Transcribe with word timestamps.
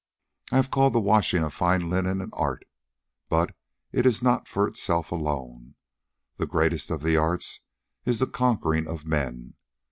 "I 0.51 0.55
have 0.55 0.71
called 0.71 0.93
the 0.93 0.99
washing 0.99 1.43
of 1.43 1.53
fine 1.53 1.87
linen 1.87 2.21
an 2.21 2.31
art. 2.33 2.65
But 3.29 3.55
it 3.91 4.03
is 4.07 4.23
not 4.23 4.47
for 4.47 4.67
itself 4.67 5.11
alone. 5.11 5.75
The 6.37 6.47
greatest 6.47 6.89
of 6.89 7.03
the 7.03 7.17
arts 7.17 7.59
is 8.03 8.17
the 8.17 8.25
conquering 8.25 8.87
of 8.87 9.05
men. 9.05 9.53